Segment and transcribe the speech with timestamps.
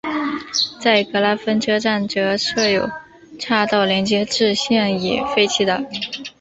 [0.81, 2.89] 在格拉芬车站则设有
[3.37, 5.85] 岔道连接至现已废弃的。